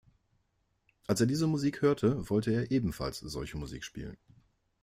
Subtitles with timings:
[1.05, 4.17] Als er diese Musik hörte, wollte er ebenfalls solche Musik spielen.